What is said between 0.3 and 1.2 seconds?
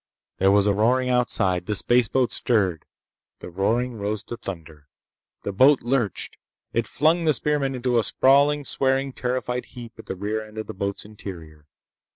There was a roaring